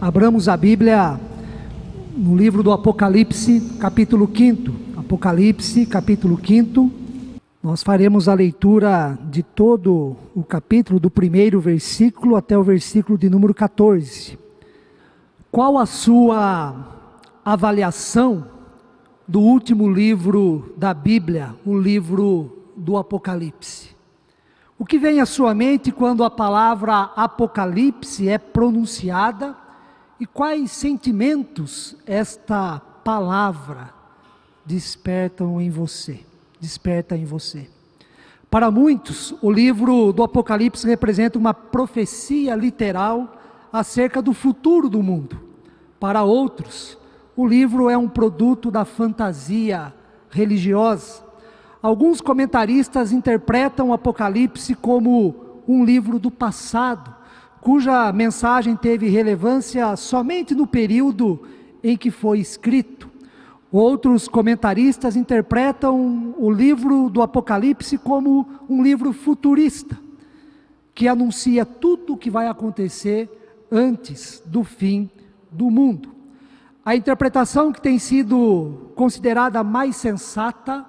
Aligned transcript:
Abramos 0.00 0.48
a 0.48 0.56
Bíblia 0.56 1.20
no 2.16 2.34
livro 2.34 2.62
do 2.62 2.72
Apocalipse, 2.72 3.76
capítulo 3.78 4.26
5. 4.34 4.98
Apocalipse, 4.98 5.84
capítulo 5.84 6.40
5. 6.42 6.90
Nós 7.62 7.82
faremos 7.82 8.26
a 8.26 8.32
leitura 8.32 9.18
de 9.30 9.42
todo 9.42 10.16
o 10.34 10.42
capítulo, 10.42 10.98
do 10.98 11.10
primeiro 11.10 11.60
versículo 11.60 12.34
até 12.34 12.56
o 12.56 12.62
versículo 12.62 13.18
de 13.18 13.28
número 13.28 13.52
14. 13.52 14.38
Qual 15.52 15.76
a 15.76 15.84
sua 15.84 16.74
avaliação 17.44 18.46
do 19.28 19.40
último 19.40 19.86
livro 19.86 20.72
da 20.78 20.94
Bíblia, 20.94 21.54
o 21.62 21.78
livro 21.78 22.64
do 22.74 22.96
Apocalipse? 22.96 23.90
O 24.78 24.86
que 24.86 24.98
vem 24.98 25.20
à 25.20 25.26
sua 25.26 25.52
mente 25.54 25.92
quando 25.92 26.24
a 26.24 26.30
palavra 26.30 27.10
Apocalipse 27.14 28.30
é 28.30 28.38
pronunciada 28.38 29.59
e 30.20 30.26
quais 30.26 30.70
sentimentos 30.70 31.96
esta 32.06 32.78
palavra 33.02 33.94
despertam 34.66 35.58
em 35.58 35.70
você, 35.70 36.20
desperta 36.60 37.16
em 37.16 37.24
você? 37.24 37.70
Para 38.50 38.70
muitos, 38.70 39.34
o 39.40 39.50
livro 39.50 40.12
do 40.12 40.22
Apocalipse 40.22 40.86
representa 40.86 41.38
uma 41.38 41.54
profecia 41.54 42.54
literal 42.54 43.34
acerca 43.72 44.20
do 44.20 44.34
futuro 44.34 44.90
do 44.90 45.02
mundo. 45.02 45.40
Para 45.98 46.22
outros, 46.22 46.98
o 47.34 47.46
livro 47.46 47.88
é 47.88 47.96
um 47.96 48.08
produto 48.08 48.70
da 48.70 48.84
fantasia 48.84 49.94
religiosa. 50.28 51.24
Alguns 51.80 52.20
comentaristas 52.20 53.10
interpretam 53.10 53.88
o 53.88 53.92
Apocalipse 53.94 54.74
como 54.74 55.62
um 55.66 55.82
livro 55.82 56.18
do 56.18 56.30
passado, 56.30 57.14
cuja 57.60 58.12
mensagem 58.12 58.74
teve 58.74 59.08
relevância 59.08 59.94
somente 59.96 60.54
no 60.54 60.66
período 60.66 61.42
em 61.82 61.96
que 61.96 62.10
foi 62.10 62.38
escrito. 62.38 63.10
Outros 63.70 64.26
comentaristas 64.26 65.14
interpretam 65.14 66.34
o 66.36 66.50
livro 66.50 67.08
do 67.08 67.22
Apocalipse 67.22 67.98
como 67.98 68.48
um 68.68 68.82
livro 68.82 69.12
futurista, 69.12 69.96
que 70.94 71.06
anuncia 71.06 71.64
tudo 71.64 72.14
o 72.14 72.16
que 72.16 72.30
vai 72.30 72.48
acontecer 72.48 73.28
antes 73.70 74.42
do 74.44 74.64
fim 74.64 75.08
do 75.50 75.70
mundo. 75.70 76.10
A 76.84 76.96
interpretação 76.96 77.70
que 77.72 77.80
tem 77.80 77.98
sido 77.98 78.90
considerada 78.96 79.62
mais 79.62 79.96
sensata 79.96 80.84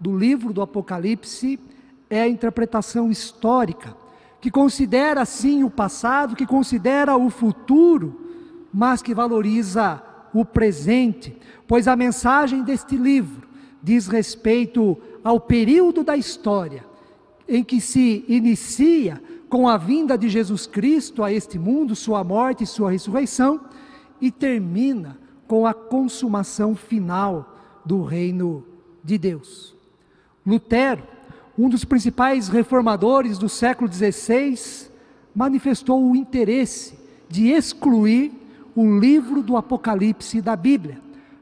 do 0.00 0.16
livro 0.16 0.52
do 0.52 0.62
Apocalipse 0.62 1.60
é 2.10 2.22
a 2.22 2.28
interpretação 2.28 3.10
histórica 3.10 4.05
que 4.40 4.50
considera 4.50 5.24
sim 5.24 5.64
o 5.64 5.70
passado, 5.70 6.36
que 6.36 6.46
considera 6.46 7.16
o 7.16 7.30
futuro, 7.30 8.20
mas 8.72 9.02
que 9.02 9.14
valoriza 9.14 10.02
o 10.32 10.44
presente, 10.44 11.36
pois 11.66 11.88
a 11.88 11.96
mensagem 11.96 12.62
deste 12.62 12.96
livro 12.96 13.48
diz 13.82 14.06
respeito 14.06 14.96
ao 15.24 15.40
período 15.40 16.04
da 16.04 16.16
história 16.16 16.84
em 17.48 17.62
que 17.62 17.80
se 17.80 18.24
inicia 18.28 19.22
com 19.48 19.68
a 19.68 19.76
vinda 19.76 20.18
de 20.18 20.28
Jesus 20.28 20.66
Cristo 20.66 21.22
a 21.22 21.32
este 21.32 21.58
mundo, 21.58 21.94
sua 21.94 22.24
morte 22.24 22.64
e 22.64 22.66
sua 22.66 22.90
ressurreição, 22.90 23.60
e 24.20 24.30
termina 24.30 25.18
com 25.46 25.66
a 25.66 25.72
consumação 25.72 26.74
final 26.74 27.56
do 27.84 28.02
reino 28.02 28.64
de 29.02 29.16
Deus. 29.16 29.74
Lutero 30.44 31.02
um 31.58 31.68
dos 31.68 31.84
principais 31.84 32.48
reformadores 32.48 33.38
do 33.38 33.48
século 33.48 33.90
XVI, 33.90 34.90
manifestou 35.34 36.10
o 36.10 36.14
interesse 36.14 36.98
de 37.28 37.48
excluir 37.48 38.32
o 38.74 38.98
livro 38.98 39.42
do 39.42 39.56
Apocalipse 39.56 40.42
da 40.42 40.54
Bíblia, 40.54 41.00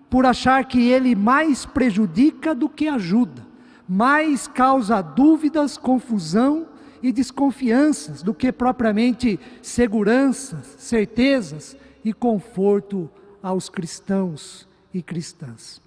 por 0.08 0.24
achar 0.24 0.64
que 0.64 0.88
ele 0.88 1.16
mais 1.16 1.66
prejudica 1.66 2.54
do 2.54 2.68
que 2.68 2.86
ajuda, 2.86 3.44
mais 3.88 4.46
causa 4.46 5.02
dúvidas, 5.02 5.76
confusão 5.76 6.66
e 7.02 7.12
desconfianças 7.12 8.22
do 8.22 8.32
que 8.32 8.52
propriamente 8.52 9.38
seguranças, 9.60 10.76
certezas 10.78 11.76
e 12.04 12.12
conforto 12.12 13.10
aos 13.42 13.68
cristãos 13.68 14.66
e 14.92 15.02
cristãs. 15.02 15.82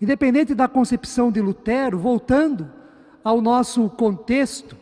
Independente 0.00 0.54
da 0.54 0.68
concepção 0.68 1.32
de 1.32 1.40
Lutero, 1.40 1.98
voltando 1.98 2.70
ao 3.24 3.40
nosso 3.40 3.88
contexto, 3.90 4.76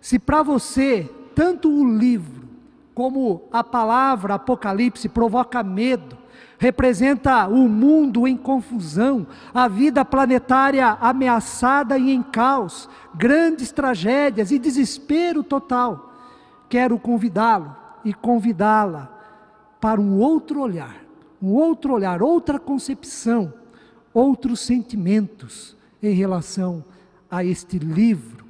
se 0.00 0.18
para 0.18 0.42
você 0.42 1.10
tanto 1.34 1.68
o 1.68 1.96
livro 1.96 2.46
como 2.94 3.42
a 3.52 3.62
palavra 3.62 4.34
Apocalipse 4.34 5.08
provoca 5.08 5.62
medo, 5.62 6.16
representa 6.58 7.46
o 7.46 7.68
mundo 7.68 8.26
em 8.26 8.36
confusão, 8.36 9.26
a 9.52 9.68
vida 9.68 10.04
planetária 10.04 10.96
ameaçada 11.00 11.98
e 11.98 12.10
em 12.10 12.22
caos, 12.22 12.88
grandes 13.14 13.70
tragédias 13.70 14.50
e 14.50 14.58
desespero 14.58 15.42
total. 15.42 16.14
Quero 16.68 16.98
convidá-lo 16.98 17.76
e 18.04 18.14
convidá-la 18.14 19.12
para 19.80 20.00
um 20.00 20.18
outro 20.18 20.60
olhar, 20.60 20.96
um 21.42 21.52
outro 21.52 21.92
olhar, 21.92 22.22
outra 22.22 22.58
concepção, 22.58 23.52
outros 24.14 24.60
sentimentos 24.60 25.76
em 26.02 26.14
relação 26.14 26.82
a 27.30 27.44
este 27.44 27.78
livro 27.78 28.44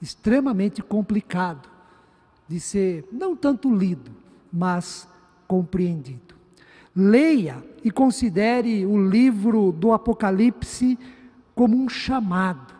extremamente 0.00 0.82
complicado 0.82 1.68
de 2.48 2.58
ser 2.58 3.06
não 3.12 3.36
tanto 3.36 3.74
lido, 3.74 4.10
mas 4.52 5.08
compreendido. 5.46 6.34
Leia 6.94 7.64
e 7.82 7.90
considere 7.90 8.84
o 8.84 9.08
livro 9.08 9.72
do 9.72 9.92
Apocalipse 9.92 10.98
como 11.54 11.76
um 11.76 11.88
chamado, 11.88 12.74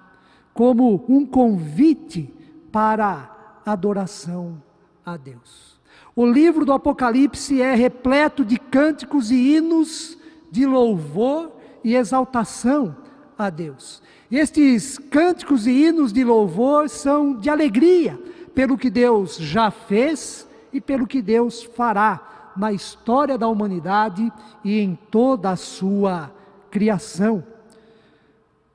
como 0.52 1.04
um 1.08 1.24
convite 1.24 2.32
para 2.70 3.60
adoração 3.64 4.62
a 5.04 5.16
Deus. 5.16 5.80
O 6.14 6.26
livro 6.26 6.64
do 6.64 6.72
Apocalipse 6.72 7.62
é 7.62 7.74
repleto 7.74 8.44
de 8.44 8.58
cânticos 8.58 9.30
e 9.30 9.56
hinos 9.56 10.18
de 10.50 10.66
louvor 10.66 11.52
e 11.82 11.94
exaltação 11.94 12.94
a 13.38 13.48
Deus. 13.48 14.02
Estes 14.32 14.96
cânticos 14.96 15.66
e 15.66 15.70
hinos 15.72 16.10
de 16.10 16.24
louvor 16.24 16.88
são 16.88 17.34
de 17.34 17.50
alegria 17.50 18.18
pelo 18.54 18.78
que 18.78 18.88
Deus 18.88 19.36
já 19.36 19.70
fez 19.70 20.48
e 20.72 20.80
pelo 20.80 21.06
que 21.06 21.20
Deus 21.20 21.62
fará 21.62 22.52
na 22.56 22.72
história 22.72 23.36
da 23.36 23.46
humanidade 23.46 24.32
e 24.64 24.80
em 24.80 24.98
toda 25.10 25.50
a 25.50 25.56
sua 25.56 26.32
criação. 26.70 27.44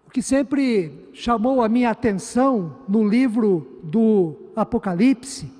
O 0.06 0.12
que 0.12 0.22
sempre 0.22 1.10
chamou 1.12 1.64
a 1.64 1.68
minha 1.68 1.90
atenção 1.90 2.76
no 2.88 3.08
livro 3.08 3.80
do 3.82 4.36
Apocalipse, 4.56 5.52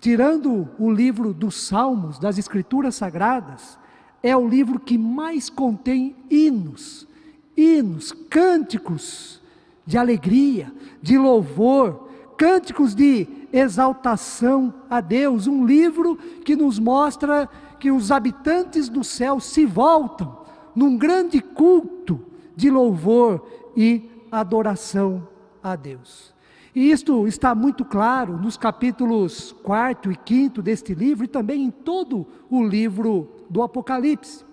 tirando 0.00 0.66
o 0.78 0.90
livro 0.90 1.34
dos 1.34 1.60
Salmos, 1.66 2.18
das 2.18 2.38
Escrituras 2.38 2.94
Sagradas, 2.94 3.78
é 4.22 4.34
o 4.34 4.48
livro 4.48 4.80
que 4.80 4.96
mais 4.96 5.50
contém 5.50 6.16
hinos 6.30 7.06
hinos, 7.56 8.12
cânticos 8.28 9.40
de 9.86 9.96
alegria, 9.96 10.72
de 11.00 11.16
louvor, 11.16 12.08
cânticos 12.36 12.94
de 12.94 13.26
exaltação 13.52 14.74
a 14.90 15.00
Deus, 15.00 15.46
um 15.46 15.64
livro 15.64 16.16
que 16.44 16.54
nos 16.54 16.78
mostra 16.78 17.48
que 17.78 17.90
os 17.90 18.10
habitantes 18.10 18.88
do 18.88 19.02
céu 19.02 19.40
se 19.40 19.64
voltam 19.64 20.44
num 20.74 20.96
grande 20.96 21.40
culto 21.40 22.20
de 22.54 22.70
louvor 22.70 23.46
e 23.76 24.10
adoração 24.30 25.26
a 25.62 25.76
Deus. 25.76 26.34
E 26.74 26.90
isto 26.90 27.26
está 27.26 27.54
muito 27.54 27.86
claro 27.86 28.36
nos 28.36 28.58
capítulos 28.58 29.52
4 29.62 30.12
e 30.12 30.18
5 30.28 30.60
deste 30.60 30.92
livro 30.92 31.24
e 31.24 31.28
também 31.28 31.64
em 31.64 31.70
todo 31.70 32.26
o 32.50 32.62
livro 32.62 33.30
do 33.48 33.62
Apocalipse. 33.62 34.44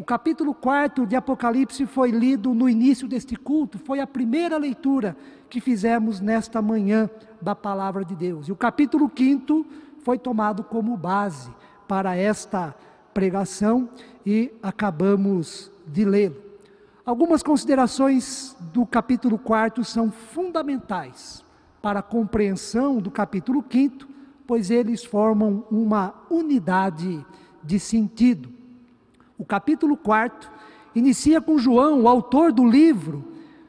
O 0.00 0.04
capítulo 0.04 0.54
4 0.54 1.06
de 1.06 1.14
Apocalipse 1.14 1.84
foi 1.84 2.10
lido 2.10 2.54
no 2.54 2.70
início 2.70 3.06
deste 3.06 3.36
culto, 3.36 3.78
foi 3.78 4.00
a 4.00 4.06
primeira 4.06 4.56
leitura 4.56 5.14
que 5.50 5.60
fizemos 5.60 6.22
nesta 6.22 6.62
manhã 6.62 7.10
da 7.38 7.54
palavra 7.54 8.02
de 8.02 8.16
Deus. 8.16 8.48
E 8.48 8.52
o 8.52 8.56
capítulo 8.56 9.12
5 9.14 9.66
foi 9.98 10.18
tomado 10.18 10.64
como 10.64 10.96
base 10.96 11.50
para 11.86 12.16
esta 12.16 12.74
pregação 13.12 13.90
e 14.24 14.50
acabamos 14.62 15.70
de 15.86 16.06
lê-lo. 16.06 16.36
Algumas 17.04 17.42
considerações 17.42 18.56
do 18.72 18.86
capítulo 18.86 19.38
4 19.38 19.84
são 19.84 20.10
fundamentais 20.10 21.44
para 21.82 22.00
a 22.00 22.02
compreensão 22.02 23.02
do 23.02 23.10
capítulo 23.10 23.62
5, 23.70 24.08
pois 24.46 24.70
eles 24.70 25.04
formam 25.04 25.66
uma 25.70 26.14
unidade 26.30 27.22
de 27.62 27.78
sentido. 27.78 28.59
O 29.40 29.44
capítulo 29.46 29.96
4 29.96 30.50
inicia 30.94 31.40
com 31.40 31.56
João, 31.56 32.02
o 32.02 32.08
autor 32.08 32.52
do 32.52 32.62
livro, 32.62 33.24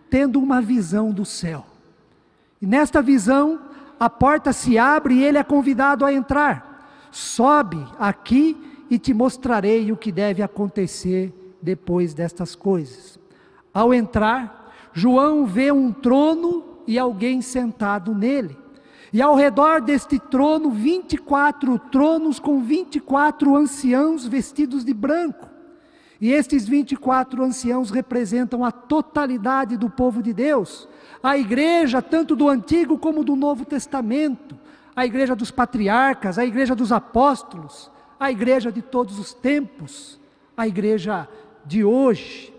tendo 0.10 0.38
uma 0.38 0.62
visão 0.62 1.14
do 1.14 1.24
céu. 1.24 1.66
E 2.62 2.68
nesta 2.68 3.02
visão, 3.02 3.58
a 3.98 4.10
porta 4.10 4.52
se 4.52 4.78
abre 4.78 5.14
e 5.14 5.24
ele 5.24 5.38
é 5.38 5.44
convidado 5.46 6.04
a 6.04 6.12
entrar. 6.12 7.08
Sobe 7.10 7.82
aqui 7.98 8.58
e 8.90 9.00
te 9.00 9.14
mostrarei 9.14 9.94
o 9.94 9.96
que 9.96 10.12
deve 10.12 10.44
acontecer 10.44 11.34
depois 11.62 12.14
destas 12.14 12.54
coisas. 12.54 13.18
Ao 13.74 13.94
entrar, 13.94 14.74
João 14.92 15.46
vê 15.46 15.72
um 15.72 15.94
trono 15.94 16.66
e 16.86 17.00
alguém 17.00 17.42
sentado 17.42 18.14
nele. 18.14 18.58
E 19.14 19.22
ao 19.22 19.36
redor 19.36 19.80
deste 19.80 20.20
trono, 20.20 20.70
24 20.70 21.80
tronos 21.80 22.42
com 22.42 22.62
24 22.62 23.56
anciãos 23.56 24.28
vestidos 24.28 24.84
de 24.84 24.94
branco. 24.94 25.51
E 26.22 26.32
estes 26.32 26.68
24 26.68 27.44
anciãos 27.44 27.90
representam 27.90 28.64
a 28.64 28.72
totalidade 28.72 29.76
do 29.76 29.90
povo 29.90 30.22
de 30.22 30.32
Deus, 30.32 30.88
a 31.24 31.36
igreja, 31.36 32.00
tanto 32.00 32.36
do 32.36 32.48
Antigo 32.48 33.00
como 33.00 33.24
do 33.24 33.36
Novo 33.36 33.66
Testamento, 33.66 34.56
a 34.96 35.04
igreja 35.04 35.36
dos 35.36 35.50
patriarcas, 35.50 36.38
a 36.38 36.46
igreja 36.46 36.76
dos 36.76 36.92
apóstolos, 36.92 37.90
a 38.20 38.32
igreja 38.32 38.72
de 38.72 38.84
todos 38.84 39.18
os 39.18 39.34
tempos, 39.34 40.20
a 40.56 40.68
igreja 40.68 41.28
de 41.66 41.84
hoje. 41.84 42.54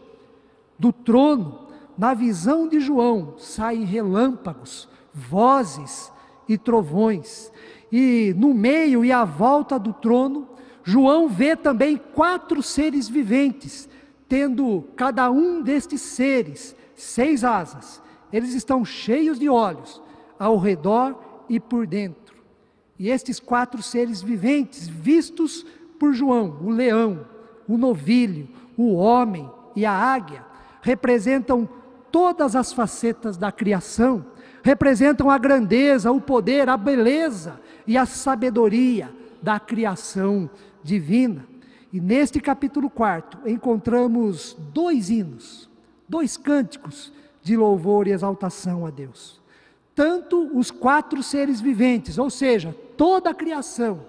Do 0.77 0.93
trono, 0.93 1.69
na 1.97 2.15
visão 2.15 2.67
de 2.67 2.81
João, 2.81 3.35
saem 3.39 3.85
relâmpagos, 3.85 4.89
vozes 5.15 6.13
e 6.49 6.59
trovões. 6.59 7.53
E 7.93 8.35
no 8.37 8.53
meio 8.53 9.05
e 9.05 9.13
à 9.13 9.25
volta 9.25 9.79
do 9.79 9.93
trono, 9.93 10.49
João 10.85 11.29
vê 11.29 11.55
também 11.55 11.97
quatro 11.97 12.63
seres 12.63 13.09
viventes, 13.09 13.89
tendo 14.29 14.85
cada 14.97 15.31
um 15.31 15.63
destes 15.63 16.01
seres 16.01 16.75
seis 16.95 17.45
asas. 17.45 18.03
Eles 18.33 18.55
estão 18.55 18.85
cheios 18.85 19.39
de 19.39 19.49
olhos, 19.49 20.03
ao 20.39 20.59
redor 20.59 21.45
e 21.49 21.61
por 21.61 21.87
dentro. 21.87 22.37
E 22.99 23.09
estes 23.11 23.39
quatro 23.39 23.83
seres 23.83 24.23
viventes, 24.23 24.89
vistos 24.89 25.65
por 25.99 26.13
João, 26.13 26.59
o 26.63 26.71
leão, 26.71 27.27
o 27.69 27.77
novilho, 27.77 28.49
o 28.77 28.95
homem 28.95 29.49
e 29.77 29.85
a 29.85 29.93
águia, 29.93 30.45
representam 30.81 31.69
todas 32.11 32.57
as 32.57 32.73
facetas 32.73 33.37
da 33.37 33.53
criação, 33.53 34.25
representam 34.63 35.31
a 35.31 35.39
grandeza, 35.39 36.11
o 36.11 36.21
poder, 36.21 36.69
a 36.69 36.77
beleza 36.77 37.61
e 37.87 37.97
a 37.97 38.07
sabedoria 38.07 39.22
da 39.43 39.59
criação 39.59 40.49
divina. 40.83 41.45
E 41.93 42.01
neste 42.01 42.41
capítulo 42.41 42.89
4 42.89 43.49
encontramos 43.49 44.57
dois 44.73 45.11
hinos, 45.11 45.69
dois 46.09 46.37
cânticos 46.37 47.13
de 47.43 47.57
louvor 47.57 48.07
e 48.07 48.13
exaltação 48.13 48.87
a 48.87 48.91
Deus. 48.91 49.43
Tanto 49.95 50.57
os 50.57 50.71
quatro 50.71 51.23
seres 51.23 51.61
viventes, 51.61 52.17
ou 52.17 52.31
seja, 52.31 52.75
toda 52.97 53.31
a 53.31 53.35
criação, 53.35 54.07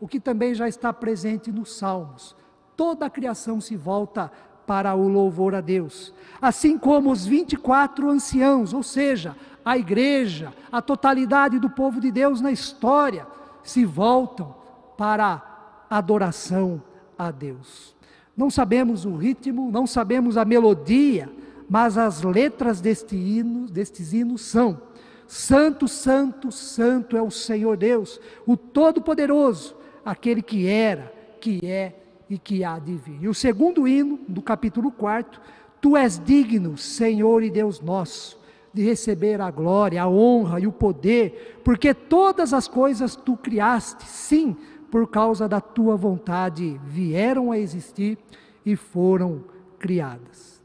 o 0.00 0.08
que 0.08 0.18
também 0.18 0.54
já 0.54 0.66
está 0.66 0.92
presente 0.92 1.52
nos 1.52 1.76
Salmos, 1.76 2.34
toda 2.74 3.04
a 3.04 3.10
criação 3.10 3.60
se 3.60 3.76
volta 3.76 4.32
para 4.66 4.94
o 4.94 5.08
louvor 5.08 5.54
a 5.54 5.60
Deus. 5.60 6.14
Assim 6.40 6.78
como 6.78 7.10
os 7.10 7.26
24 7.26 8.08
anciãos, 8.08 8.72
ou 8.72 8.82
seja, 8.82 9.36
a 9.64 9.76
igreja, 9.76 10.54
a 10.72 10.80
totalidade 10.80 11.58
do 11.58 11.68
povo 11.68 12.00
de 12.00 12.10
Deus 12.10 12.40
na 12.40 12.50
história, 12.50 13.26
se 13.62 13.84
voltam 13.84 14.54
para 14.96 15.86
adoração 15.88 16.82
a 17.18 17.30
Deus. 17.30 17.94
Não 18.36 18.50
sabemos 18.50 19.04
o 19.04 19.16
ritmo, 19.16 19.70
não 19.70 19.86
sabemos 19.86 20.36
a 20.36 20.44
melodia, 20.44 21.30
mas 21.68 21.96
as 21.96 22.22
letras 22.22 22.80
deste 22.80 23.16
hino, 23.16 23.66
destes 23.66 24.12
hinos 24.12 24.42
são: 24.42 24.80
Santo, 25.26 25.88
Santo, 25.88 26.52
Santo 26.52 27.16
é 27.16 27.22
o 27.22 27.30
Senhor 27.30 27.76
Deus, 27.76 28.20
o 28.46 28.56
Todo-Poderoso, 28.56 29.74
aquele 30.04 30.42
que 30.42 30.66
era, 30.66 31.12
que 31.40 31.60
é 31.66 32.02
e 32.28 32.38
que 32.38 32.64
há 32.64 32.78
de 32.78 32.94
vir. 32.94 33.18
E 33.22 33.28
o 33.28 33.34
segundo 33.34 33.86
hino, 33.86 34.18
do 34.28 34.42
capítulo 34.42 34.90
4, 34.90 35.40
Tu 35.80 35.96
és 35.96 36.18
digno, 36.18 36.76
Senhor 36.76 37.42
e 37.42 37.50
Deus 37.50 37.80
nosso, 37.80 38.38
de 38.72 38.82
receber 38.82 39.40
a 39.40 39.50
glória, 39.50 40.02
a 40.02 40.08
honra 40.08 40.60
e 40.60 40.66
o 40.66 40.72
poder, 40.72 41.60
porque 41.64 41.94
todas 41.94 42.52
as 42.52 42.66
coisas 42.66 43.14
tu 43.14 43.36
criaste, 43.36 44.04
sim, 44.04 44.56
por 44.96 45.06
causa 45.08 45.46
da 45.46 45.60
tua 45.60 45.94
vontade 45.94 46.80
vieram 46.86 47.52
a 47.52 47.58
existir 47.58 48.16
e 48.64 48.74
foram 48.74 49.44
criadas. 49.78 50.58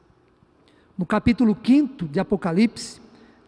No 0.98 1.06
capítulo 1.06 1.54
5 1.62 2.08
de 2.08 2.18
Apocalipse, 2.18 3.02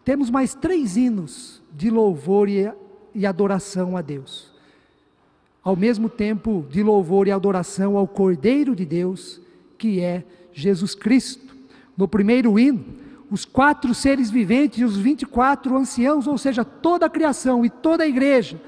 temos 0.04 0.28
mais 0.28 0.54
três 0.54 0.94
hinos 0.94 1.62
de 1.72 1.88
louvor 1.88 2.50
e 2.50 3.26
adoração 3.26 3.96
a 3.96 4.02
Deus 4.02 4.52
ao 5.62 5.74
mesmo 5.74 6.10
tempo 6.10 6.66
de 6.68 6.82
louvor 6.82 7.28
e 7.28 7.30
adoração 7.30 7.96
ao 7.96 8.06
Cordeiro 8.06 8.76
de 8.76 8.84
Deus, 8.84 9.40
que 9.78 10.02
é 10.02 10.22
Jesus 10.52 10.94
Cristo. 10.94 11.56
No 11.96 12.06
primeiro 12.06 12.58
hino, 12.58 12.84
os 13.30 13.46
quatro 13.46 13.94
seres 13.94 14.30
viventes 14.30 14.80
e 14.80 14.84
os 14.84 14.98
24 14.98 15.74
anciãos, 15.78 16.26
ou 16.26 16.36
seja, 16.36 16.62
toda 16.62 17.06
a 17.06 17.10
criação 17.10 17.64
e 17.64 17.70
toda 17.70 18.04
a 18.04 18.06
igreja, 18.06 18.60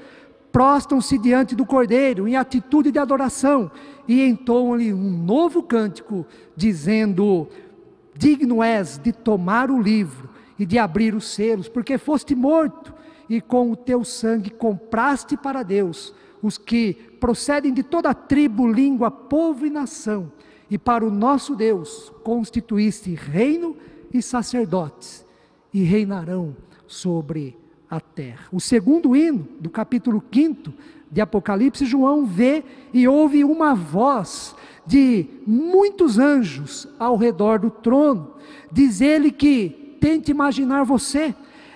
prostam-se 0.51 1.17
diante 1.17 1.55
do 1.55 1.65
Cordeiro 1.65 2.27
em 2.27 2.35
atitude 2.35 2.91
de 2.91 2.99
adoração 2.99 3.69
e 4.07 4.23
entoam-lhe 4.23 4.93
um 4.93 5.11
novo 5.11 5.61
cântico, 5.61 6.25
dizendo: 6.55 7.47
Digno 8.15 8.63
és 8.63 8.97
de 8.97 9.11
tomar 9.11 9.69
o 9.69 9.81
livro 9.81 10.29
e 10.57 10.65
de 10.65 10.77
abrir 10.77 11.13
os 11.13 11.27
selos, 11.27 11.69
porque 11.69 11.97
foste 11.97 12.33
morto 12.35 12.93
e 13.29 13.41
com 13.41 13.71
o 13.71 13.75
teu 13.75 14.03
sangue 14.03 14.49
compraste 14.49 15.35
para 15.37 15.63
Deus 15.63 16.13
os 16.41 16.57
que 16.57 16.93
procedem 17.19 17.73
de 17.73 17.83
toda 17.83 18.13
tribo, 18.13 18.71
língua, 18.71 19.09
povo 19.09 19.65
e 19.65 19.69
nação, 19.69 20.31
e 20.69 20.77
para 20.77 21.05
o 21.05 21.11
nosso 21.11 21.55
Deus 21.55 22.11
constituíste 22.23 23.13
reino 23.13 23.75
e 24.13 24.21
sacerdotes, 24.21 25.25
e 25.73 25.83
reinarão 25.83 26.55
sobre 26.85 27.57
a 27.89 27.99
terra. 27.99 28.45
O 28.51 28.59
segundo 28.59 29.15
hino 29.15 29.47
do 29.59 29.69
capítulo 29.69 30.23
5 30.31 30.73
de 31.11 31.21
Apocalipse, 31.21 31.85
João 31.85 32.25
vê 32.25 32.63
e 32.93 33.07
ouve 33.07 33.43
uma 33.43 33.73
voz 33.73 34.55
de 34.85 35.25
muitos 35.45 36.17
anjos 36.17 36.87
ao 36.99 37.15
redor 37.15 37.59
do 37.59 37.69
trono. 37.69 38.33
Diz 38.71 39.01
ele 39.01 39.31
que, 39.31 39.97
tente 39.99 40.31
imaginar 40.31 40.83
você, 40.83 41.33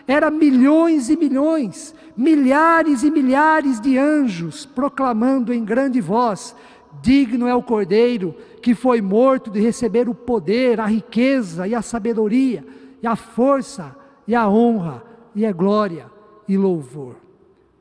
era 0.08 0.30
milhões 0.30 1.10
e 1.10 1.16
milhões, 1.16 1.96
milhares 2.16 3.04
e 3.04 3.12
milhares 3.12 3.80
de 3.80 3.98
anjos 3.98 4.66
proclamando 4.66 5.54
em 5.54 5.64
grande 5.64 6.02
voz: 6.02 6.56
Digno 7.02 7.48
é 7.48 7.56
o 7.56 7.64
Cordeiro 7.64 8.36
que 8.62 8.76
foi 8.76 9.02
morto 9.02 9.50
de 9.50 9.60
receber 9.60 10.08
o 10.08 10.14
poder, 10.14 10.80
a 10.80 10.86
riqueza 10.86 11.68
e 11.68 11.74
a 11.74 11.82
sabedoria, 11.82 12.66
e 13.02 13.08
a 13.08 13.16
força 13.16 13.96
e 14.28 14.36
a 14.36 14.48
honra, 14.48 15.04
e 15.36 15.46
a 15.46 15.52
glória 15.52 16.10
e 16.48 16.58
louvor. 16.58 17.16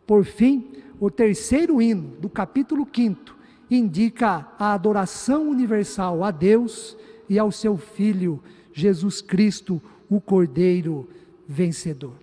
Por 0.07 0.25
fim, 0.25 0.73
o 0.99 1.11
terceiro 1.11 1.80
hino 1.80 2.16
do 2.21 2.28
capítulo 2.28 2.87
5 2.92 3.37
indica 3.71 4.49
a 4.59 4.73
adoração 4.75 5.49
universal 5.49 6.25
a 6.25 6.30
Deus 6.30 6.97
e 7.28 7.38
ao 7.38 7.52
seu 7.52 7.76
Filho 7.76 8.42
Jesus 8.73 9.21
Cristo, 9.21 9.80
o 10.09 10.21
Cordeiro 10.21 11.09
vencedor. 11.47 12.14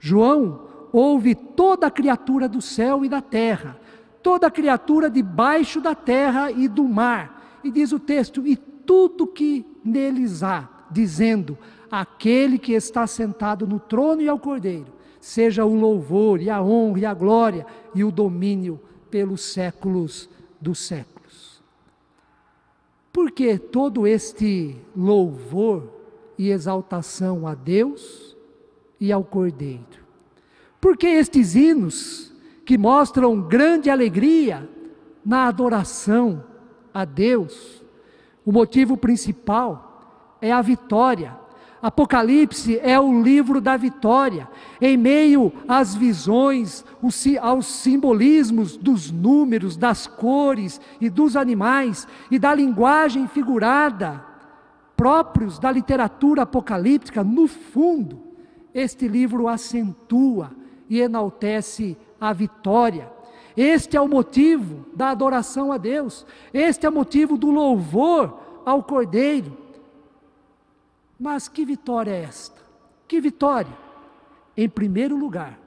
João 0.00 0.66
ouve 0.92 1.34
toda 1.34 1.86
a 1.86 1.90
criatura 1.90 2.48
do 2.48 2.60
céu 2.60 3.04
e 3.04 3.08
da 3.08 3.20
terra, 3.20 3.78
toda 4.22 4.46
a 4.46 4.50
criatura 4.50 5.10
debaixo 5.10 5.80
da 5.80 5.94
terra 5.94 6.50
e 6.50 6.68
do 6.68 6.84
mar. 6.84 7.60
E 7.62 7.70
diz 7.70 7.92
o 7.92 7.98
texto: 7.98 8.46
e 8.46 8.56
tudo 8.56 9.26
que 9.26 9.66
neles 9.84 10.42
há, 10.42 10.68
dizendo: 10.94 11.58
aquele 11.90 12.58
que 12.58 12.72
está 12.72 13.06
sentado 13.06 13.66
no 13.66 13.78
trono 13.78 14.22
e 14.22 14.28
ao 14.28 14.38
cordeiro, 14.38 14.92
seja 15.20 15.64
o 15.64 15.74
louvor 15.74 16.40
e 16.40 16.48
a 16.48 16.62
honra 16.62 17.00
e 17.00 17.04
a 17.04 17.12
glória 17.12 17.66
e 17.94 18.02
o 18.02 18.10
domínio 18.10 18.80
pelos 19.10 19.42
séculos 19.42 20.30
dos 20.60 20.78
séculos. 20.78 21.62
Por 23.12 23.30
que 23.30 23.58
todo 23.58 24.06
este 24.06 24.76
louvor 24.96 25.92
e 26.38 26.50
exaltação 26.50 27.46
a 27.46 27.54
Deus? 27.54 28.34
e 29.04 29.12
ao 29.12 29.22
Cordeiro. 29.22 30.04
Porque 30.80 31.06
estes 31.06 31.54
hinos, 31.54 32.32
que 32.64 32.78
mostram 32.78 33.40
grande 33.42 33.90
alegria 33.90 34.68
na 35.24 35.46
adoração 35.46 36.42
a 36.92 37.04
Deus, 37.04 37.82
o 38.44 38.50
motivo 38.50 38.96
principal 38.96 39.93
é 40.44 40.52
a 40.52 40.60
vitória. 40.60 41.34
Apocalipse 41.80 42.78
é 42.78 42.98
o 43.00 43.22
livro 43.22 43.60
da 43.60 43.76
vitória, 43.76 44.48
em 44.80 44.96
meio 44.96 45.52
às 45.66 45.94
visões, 45.94 46.84
aos 47.40 47.66
simbolismos 47.66 48.76
dos 48.76 49.10
números, 49.10 49.76
das 49.76 50.06
cores 50.06 50.80
e 51.00 51.10
dos 51.10 51.36
animais 51.36 52.06
e 52.30 52.38
da 52.38 52.54
linguagem 52.54 53.26
figurada 53.26 54.24
próprios 54.96 55.58
da 55.58 55.70
literatura 55.70 56.42
apocalíptica, 56.42 57.24
no 57.24 57.46
fundo, 57.46 58.22
este 58.72 59.08
livro 59.08 59.48
acentua 59.48 60.52
e 60.88 61.00
enaltece 61.00 61.96
a 62.20 62.32
vitória. 62.32 63.10
Este 63.56 63.96
é 63.96 64.00
o 64.00 64.08
motivo 64.08 64.86
da 64.94 65.10
adoração 65.10 65.72
a 65.72 65.78
Deus, 65.78 66.26
este 66.52 66.86
é 66.86 66.88
o 66.88 66.92
motivo 66.92 67.36
do 67.36 67.50
louvor 67.50 68.62
ao 68.64 68.82
Cordeiro. 68.82 69.63
Mas 71.18 71.48
que 71.48 71.64
vitória 71.64 72.10
é 72.10 72.22
esta? 72.22 72.60
Que 73.06 73.20
vitória? 73.20 73.76
Em 74.56 74.68
primeiro 74.68 75.16
lugar, 75.16 75.58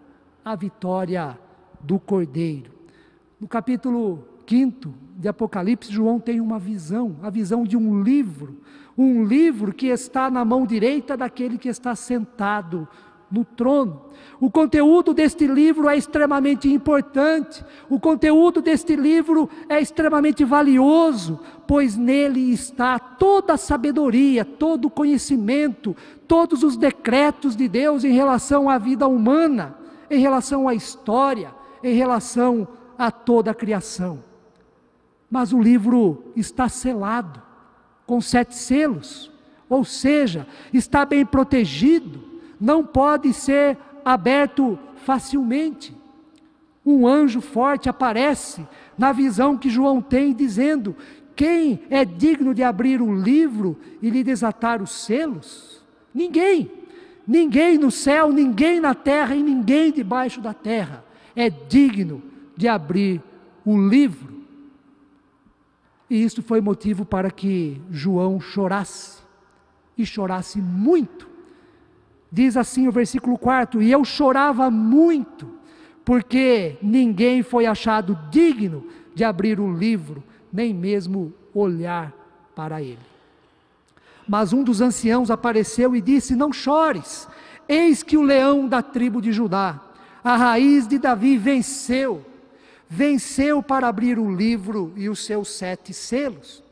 a 0.44 0.56
vitória 0.56 1.38
do 1.80 2.00
Cordeiro. 2.00 2.72
No 3.39 3.48
capítulo 3.48 4.27
5 4.48 4.94
de 5.18 5.27
Apocalipse, 5.27 5.92
João 5.92 6.20
tem 6.20 6.39
uma 6.39 6.60
visão, 6.60 7.18
a 7.22 7.30
visão 7.30 7.63
de 7.63 7.75
um 7.75 8.01
livro, 8.01 8.62
um 8.98 9.24
livro 9.24 9.74
que 9.74 9.88
está 9.88 10.30
na 10.30 10.44
mão 10.44 10.66
direita 10.66 11.16
daquele 11.16 11.58
que 11.58 11.70
está 11.70 11.96
sentado 11.96 12.88
no 13.29 13.43
trono. 13.43 14.01
O 14.39 14.50
conteúdo 14.50 15.13
deste 15.13 15.48
livro 15.48 15.89
é 15.89 15.98
extremamente 15.98 16.72
importante, 16.72 17.63
o 17.89 18.00
conteúdo 18.00 18.62
deste 18.62 18.96
livro 18.96 19.50
é 19.67 19.81
extremamente 19.81 20.46
valioso, 20.46 21.39
pois 21.67 21.98
nele 21.98 22.51
está 22.51 23.00
toda 23.00 23.53
a 23.53 23.57
sabedoria, 23.57 24.46
todo 24.46 24.86
o 24.86 24.91
conhecimento, 24.91 25.96
todos 26.27 26.63
os 26.63 26.77
decretos 26.77 27.55
de 27.55 27.67
Deus 27.67 28.03
em 28.03 28.12
relação 28.12 28.69
à 28.69 28.77
vida 28.77 29.07
humana, 29.07 29.75
em 30.10 30.19
relação 30.19 30.67
à 30.67 30.74
história, 30.74 31.53
em 31.84 31.96
relação 31.96 32.67
a 32.98 33.12
toda 33.12 33.51
a 33.51 33.55
criação. 33.55 34.24
Mas 35.29 35.51
o 35.51 35.62
livro 35.62 36.31
está 36.36 36.69
selado 36.69 37.41
com 38.05 38.22
sete 38.22 38.55
selos, 38.55 39.31
ou 39.69 39.84
seja, 39.84 40.48
está 40.72 41.05
bem 41.05 41.25
protegido, 41.25 42.26
não 42.60 42.84
pode 42.84 43.34
ser 43.34 43.78
aberto 44.04 44.78
facilmente. 45.06 45.96
Um 46.86 47.06
anjo 47.06 47.42
forte 47.42 47.90
aparece 47.90 48.66
na 48.98 49.12
visão 49.12 49.58
que 49.58 49.70
João 49.70 50.02
tem, 50.02 50.34
dizendo: 50.34 50.96
Quem 51.36 51.82
é 51.90 52.06
digno 52.06 52.54
de 52.54 52.64
abrir 52.64 53.02
o 53.02 53.14
livro 53.14 53.78
e 54.02 54.10
lhe 54.10 54.24
desatar 54.24 54.82
os 54.82 54.92
selos? 54.92 55.84
Ninguém. 56.14 56.72
Ninguém 57.28 57.78
no 57.78 57.92
céu, 57.92 58.32
ninguém 58.32 58.80
na 58.80 58.96
terra 58.96 59.36
e 59.36 59.44
ninguém 59.44 59.92
debaixo 59.92 60.40
da 60.40 60.54
terra 60.54 61.04
é 61.38 61.52
digno 61.52 62.24
de 62.56 62.68
abrir 62.68 63.22
o 63.64 63.80
livro. 63.80 64.36
E 66.10 66.24
isso 66.24 66.42
foi 66.42 66.60
motivo 66.60 67.06
para 67.06 67.30
que 67.30 67.80
João 67.92 68.40
chorasse, 68.40 69.22
e 69.96 70.04
chorasse 70.04 70.60
muito. 70.60 71.30
Diz 72.38 72.56
assim 72.56 72.88
o 72.88 72.91
versículo 72.91 73.36
4: 73.36 73.82
E 73.82 73.91
eu 73.91 74.06
chorava 74.06 74.70
muito, 74.70 75.50
porque 76.06 76.77
ninguém 76.84 77.41
foi 77.41 77.65
achado 77.65 78.15
digno 78.29 78.86
de 79.15 79.24
abrir 79.24 79.60
o 79.60 79.74
livro, 79.74 80.24
nem 80.53 80.72
mesmo 80.72 81.34
olhar 81.51 82.13
para 82.56 82.79
ele. 82.79 83.00
Mas 84.27 84.53
um 84.53 84.63
dos 84.63 84.82
anciãos 84.82 85.32
apareceu 85.32 85.96
e 85.96 86.00
disse: 86.00 86.36
Não 86.36 86.53
chores, 86.53 87.27
eis 87.67 88.03
que 88.03 88.15
o 88.15 88.22
leão 88.22 88.67
da 88.67 88.84
tribo 88.84 89.20
de 89.20 89.32
Judá, 89.32 89.82
a 90.24 90.36
raiz 90.36 90.88
de 90.88 91.00
Davi, 91.00 91.39
venceu 91.39 92.24
venceu 92.88 93.63
para 93.63 93.88
abrir 93.88 94.20
o 94.20 94.32
livro 94.32 94.94
e 94.96 95.10
os 95.10 95.25
seus 95.25 95.50
sete 95.50 95.91
selos. 95.91 96.63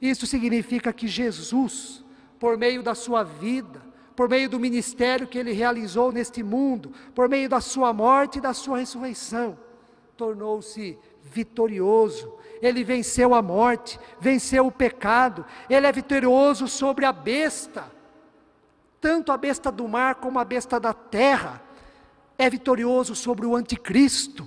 Isso 0.00 0.26
significa 0.26 0.92
que 0.92 1.06
Jesus, 1.06 2.04
por 2.40 2.58
meio 2.58 2.82
da 2.82 2.92
sua 2.92 3.22
vida, 3.22 3.91
por 4.14 4.28
meio 4.28 4.48
do 4.48 4.60
ministério 4.60 5.26
que 5.26 5.38
ele 5.38 5.52
realizou 5.52 6.12
neste 6.12 6.42
mundo, 6.42 6.92
por 7.14 7.28
meio 7.28 7.48
da 7.48 7.60
sua 7.60 7.92
morte 7.92 8.38
e 8.38 8.40
da 8.40 8.52
sua 8.52 8.78
ressurreição, 8.78 9.58
tornou-se 10.16 10.98
vitorioso. 11.22 12.32
Ele 12.60 12.84
venceu 12.84 13.34
a 13.34 13.42
morte, 13.42 13.98
venceu 14.20 14.66
o 14.66 14.72
pecado, 14.72 15.44
ele 15.68 15.86
é 15.86 15.92
vitorioso 15.92 16.68
sobre 16.68 17.04
a 17.04 17.12
besta, 17.12 17.90
tanto 19.00 19.32
a 19.32 19.36
besta 19.36 19.72
do 19.72 19.88
mar 19.88 20.16
como 20.16 20.38
a 20.38 20.44
besta 20.44 20.78
da 20.78 20.92
terra. 20.92 21.62
É 22.38 22.48
vitorioso 22.48 23.14
sobre 23.14 23.46
o 23.46 23.56
anticristo 23.56 24.46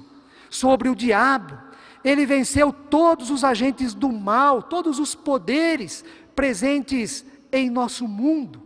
sobre 0.56 0.90
o 0.90 0.96
diabo. 0.96 1.58
Ele 2.04 2.26
venceu 2.26 2.72
todos 2.72 3.30
os 3.30 3.44
agentes 3.44 3.94
do 3.94 4.12
mal, 4.12 4.62
todos 4.62 5.00
os 5.00 5.16
poderes 5.16 6.04
presentes 6.36 7.26
em 7.52 7.70
nosso 7.70 8.08
mundo. 8.08 8.65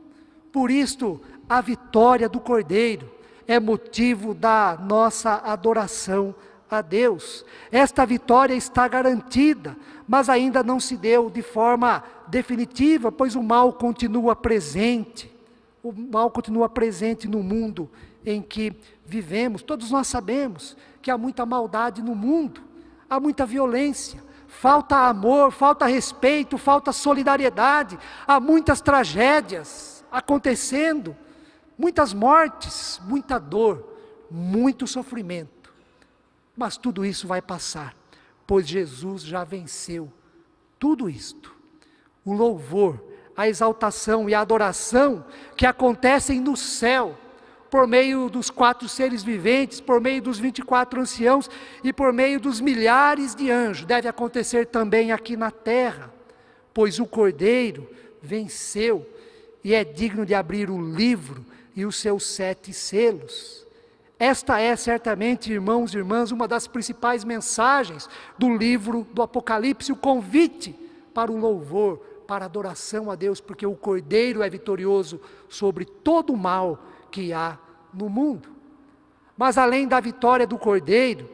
Por 0.51 0.71
isto, 0.71 1.21
a 1.47 1.61
vitória 1.61 2.27
do 2.27 2.39
Cordeiro 2.39 3.09
é 3.47 3.59
motivo 3.59 4.33
da 4.33 4.77
nossa 4.79 5.35
adoração 5.43 6.35
a 6.69 6.81
Deus. 6.81 7.45
Esta 7.71 8.05
vitória 8.05 8.53
está 8.53 8.87
garantida, 8.87 9.75
mas 10.07 10.29
ainda 10.29 10.63
não 10.63 10.79
se 10.79 10.95
deu 10.95 11.29
de 11.29 11.41
forma 11.41 12.03
definitiva, 12.27 13.11
pois 13.11 13.35
o 13.35 13.41
mal 13.41 13.73
continua 13.73 14.35
presente. 14.35 15.31
O 15.81 15.91
mal 15.91 16.29
continua 16.29 16.69
presente 16.69 17.27
no 17.27 17.41
mundo 17.41 17.89
em 18.25 18.41
que 18.41 18.73
vivemos. 19.05 19.63
Todos 19.63 19.89
nós 19.91 20.07
sabemos 20.07 20.77
que 21.01 21.09
há 21.09 21.17
muita 21.17 21.45
maldade 21.45 22.03
no 22.03 22.13
mundo, 22.13 22.61
há 23.09 23.19
muita 23.19 23.45
violência, 23.45 24.21
falta 24.47 25.07
amor, 25.07 25.51
falta 25.51 25.85
respeito, 25.85 26.57
falta 26.57 26.91
solidariedade, 26.91 27.97
há 28.27 28.39
muitas 28.39 28.81
tragédias 28.81 29.98
acontecendo, 30.11 31.15
muitas 31.77 32.13
mortes, 32.13 32.99
muita 33.05 33.39
dor, 33.39 33.97
muito 34.29 34.85
sofrimento. 34.85 35.73
Mas 36.55 36.77
tudo 36.77 37.05
isso 37.05 37.27
vai 37.27 37.41
passar, 37.41 37.95
pois 38.45 38.67
Jesus 38.67 39.23
já 39.23 39.43
venceu 39.43 40.11
tudo 40.77 41.09
isto. 41.09 41.55
O 42.25 42.33
louvor, 42.33 43.03
a 43.35 43.47
exaltação 43.47 44.29
e 44.29 44.33
a 44.33 44.41
adoração 44.41 45.25
que 45.55 45.65
acontecem 45.65 46.39
no 46.39 46.57
céu 46.57 47.17
por 47.69 47.87
meio 47.87 48.29
dos 48.29 48.49
quatro 48.49 48.89
seres 48.89 49.23
viventes, 49.23 49.79
por 49.79 50.01
meio 50.01 50.21
dos 50.21 50.39
24 50.39 50.99
anciãos 50.99 51.49
e 51.83 51.93
por 51.93 52.11
meio 52.11 52.39
dos 52.39 52.59
milhares 52.59 53.35
de 53.35 53.51
anjos. 53.51 53.85
Deve 53.85 54.07
acontecer 54.07 54.65
também 54.65 55.11
aqui 55.11 55.37
na 55.37 55.51
terra, 55.51 56.11
pois 56.73 56.99
o 56.99 57.05
Cordeiro 57.05 57.87
venceu 58.21 59.07
e 59.63 59.73
é 59.73 59.83
digno 59.83 60.25
de 60.25 60.33
abrir 60.33 60.69
o 60.69 60.81
livro 60.81 61.45
e 61.75 61.85
os 61.85 61.95
seus 61.95 62.25
sete 62.25 62.73
selos. 62.73 63.65
Esta 64.17 64.59
é 64.59 64.75
certamente, 64.75 65.51
irmãos 65.51 65.93
e 65.93 65.97
irmãs, 65.97 66.31
uma 66.31 66.47
das 66.47 66.67
principais 66.67 67.23
mensagens 67.23 68.09
do 68.37 68.55
livro 68.55 69.07
do 69.13 69.21
Apocalipse, 69.21 69.93
o 69.93 69.95
convite 69.95 70.75
para 71.13 71.31
o 71.31 71.37
louvor, 71.37 71.99
para 72.27 72.43
a 72.43 72.47
adoração 72.47 73.09
a 73.09 73.15
Deus, 73.15 73.39
porque 73.39 73.65
o 73.65 73.75
Cordeiro 73.75 74.43
é 74.43 74.49
vitorioso 74.49 75.21
sobre 75.47 75.85
todo 75.85 76.33
o 76.33 76.37
mal 76.37 76.83
que 77.09 77.31
há 77.31 77.57
no 77.93 78.09
mundo. 78.09 78.49
Mas 79.37 79.57
além 79.57 79.87
da 79.87 80.01
vitória 80.01 80.45
do 80.45 80.57
Cordeiro, 80.57 81.29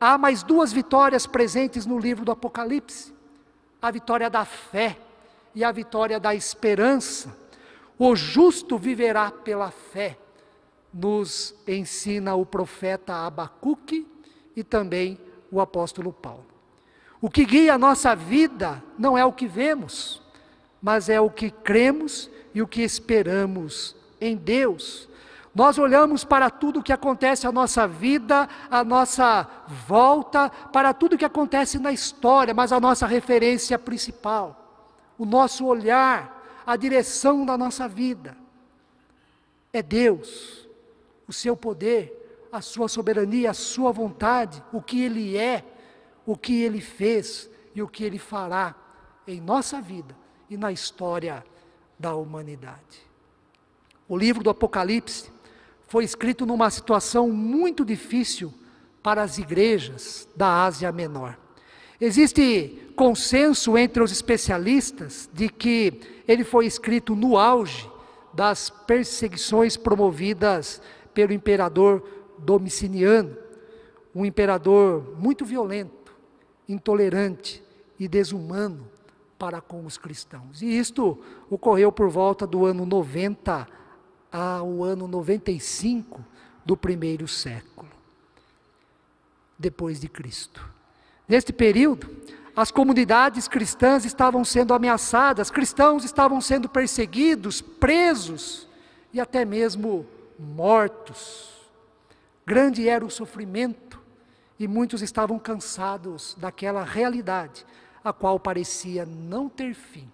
há 0.00 0.16
mais 0.16 0.42
duas 0.42 0.72
vitórias 0.72 1.26
presentes 1.26 1.84
no 1.84 1.98
livro 1.98 2.24
do 2.24 2.32
Apocalipse: 2.32 3.12
a 3.80 3.90
vitória 3.90 4.30
da 4.30 4.44
fé 4.44 4.98
e 5.54 5.62
a 5.62 5.70
vitória 5.70 6.18
da 6.18 6.34
esperança. 6.34 7.36
O 7.98 8.14
justo 8.14 8.76
viverá 8.76 9.30
pela 9.30 9.70
fé, 9.70 10.18
nos 10.92 11.54
ensina 11.66 12.34
o 12.34 12.44
profeta 12.44 13.26
Abacuque 13.26 14.06
e 14.54 14.62
também 14.62 15.18
o 15.50 15.60
apóstolo 15.60 16.12
Paulo. 16.12 16.46
O 17.20 17.30
que 17.30 17.44
guia 17.44 17.74
a 17.74 17.78
nossa 17.78 18.14
vida 18.14 18.82
não 18.98 19.16
é 19.16 19.24
o 19.24 19.32
que 19.32 19.46
vemos, 19.46 20.22
mas 20.80 21.08
é 21.08 21.20
o 21.20 21.30
que 21.30 21.50
cremos 21.50 22.30
e 22.54 22.60
o 22.60 22.68
que 22.68 22.82
esperamos 22.82 23.96
em 24.20 24.36
Deus. 24.36 25.08
Nós 25.54 25.78
olhamos 25.78 26.22
para 26.22 26.50
tudo 26.50 26.82
que 26.82 26.92
acontece 26.92 27.46
à 27.46 27.52
nossa 27.52 27.88
vida, 27.88 28.46
à 28.70 28.84
nossa 28.84 29.48
volta, 29.88 30.50
para 30.50 30.92
tudo 30.92 31.16
que 31.16 31.24
acontece 31.24 31.78
na 31.78 31.92
história, 31.92 32.52
mas 32.52 32.72
a 32.72 32.78
nossa 32.78 33.06
referência 33.06 33.78
principal, 33.78 34.84
o 35.16 35.24
nosso 35.24 35.64
olhar, 35.64 36.35
a 36.66 36.74
direção 36.74 37.46
da 37.46 37.56
nossa 37.56 37.86
vida 37.86 38.36
é 39.72 39.80
Deus, 39.80 40.68
o 41.28 41.32
seu 41.32 41.56
poder, 41.56 42.48
a 42.50 42.60
sua 42.60 42.88
soberania, 42.88 43.50
a 43.50 43.54
sua 43.54 43.92
vontade, 43.92 44.62
o 44.72 44.82
que 44.82 45.00
Ele 45.02 45.36
é, 45.36 45.64
o 46.26 46.36
que 46.36 46.62
Ele 46.62 46.80
fez 46.80 47.48
e 47.72 47.80
o 47.80 47.86
que 47.86 48.02
Ele 48.02 48.18
fará 48.18 48.74
em 49.28 49.40
nossa 49.40 49.80
vida 49.80 50.16
e 50.50 50.56
na 50.56 50.72
história 50.72 51.44
da 51.96 52.16
humanidade. 52.16 53.06
O 54.08 54.16
livro 54.16 54.42
do 54.42 54.50
Apocalipse 54.50 55.30
foi 55.86 56.04
escrito 56.04 56.44
numa 56.44 56.68
situação 56.68 57.30
muito 57.30 57.84
difícil 57.84 58.52
para 59.02 59.22
as 59.22 59.38
igrejas 59.38 60.28
da 60.34 60.64
Ásia 60.64 60.90
Menor. 60.90 61.45
Existe 62.00 62.90
consenso 62.94 63.76
entre 63.76 64.02
os 64.02 64.12
especialistas 64.12 65.28
de 65.32 65.48
que 65.48 66.00
ele 66.26 66.44
foi 66.44 66.66
escrito 66.66 67.14
no 67.14 67.36
auge 67.36 67.90
das 68.32 68.68
perseguições 68.68 69.76
promovidas 69.76 70.80
pelo 71.14 71.32
imperador 71.32 72.06
Domiciliano. 72.38 73.36
um 74.14 74.24
imperador 74.24 75.14
muito 75.18 75.44
violento, 75.44 76.14
intolerante 76.66 77.62
e 77.98 78.08
desumano 78.08 78.88
para 79.38 79.60
com 79.60 79.84
os 79.84 79.98
cristãos. 79.98 80.62
E 80.62 80.66
isto 80.66 81.18
ocorreu 81.50 81.92
por 81.92 82.08
volta 82.08 82.46
do 82.46 82.64
ano 82.64 82.86
90 82.86 83.68
ao 84.32 84.82
ano 84.82 85.06
95 85.06 86.24
do 86.64 86.76
primeiro 86.76 87.28
século 87.28 87.90
depois 89.58 90.00
de 90.00 90.08
Cristo. 90.08 90.75
Neste 91.28 91.52
período, 91.52 92.14
as 92.54 92.70
comunidades 92.70 93.48
cristãs 93.48 94.04
estavam 94.04 94.44
sendo 94.44 94.72
ameaçadas, 94.72 95.50
cristãos 95.50 96.04
estavam 96.04 96.40
sendo 96.40 96.68
perseguidos, 96.68 97.60
presos 97.60 98.68
e 99.12 99.20
até 99.20 99.44
mesmo 99.44 100.06
mortos. 100.38 101.50
Grande 102.46 102.88
era 102.88 103.04
o 103.04 103.10
sofrimento 103.10 104.00
e 104.58 104.68
muitos 104.68 105.02
estavam 105.02 105.38
cansados 105.38 106.36
daquela 106.38 106.84
realidade, 106.84 107.66
a 108.02 108.12
qual 108.12 108.38
parecia 108.38 109.04
não 109.04 109.48
ter 109.48 109.74
fim. 109.74 110.10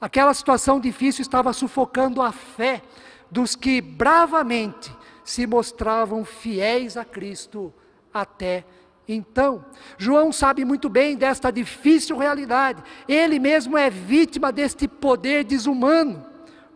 Aquela 0.00 0.34
situação 0.34 0.80
difícil 0.80 1.22
estava 1.22 1.52
sufocando 1.52 2.22
a 2.22 2.32
fé 2.32 2.82
dos 3.30 3.54
que 3.54 3.80
bravamente 3.80 4.92
se 5.22 5.46
mostravam 5.46 6.24
fiéis 6.24 6.96
a 6.96 7.04
Cristo 7.04 7.72
até 8.12 8.64
então. 9.14 9.64
João 9.98 10.32
sabe 10.32 10.64
muito 10.64 10.88
bem 10.88 11.16
desta 11.16 11.50
difícil 11.50 12.16
realidade. 12.16 12.82
Ele 13.08 13.38
mesmo 13.38 13.76
é 13.76 13.88
vítima 13.90 14.52
deste 14.52 14.86
poder 14.88 15.44
desumano 15.44 16.32